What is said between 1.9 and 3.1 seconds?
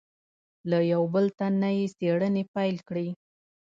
څېړنې پیل کړې.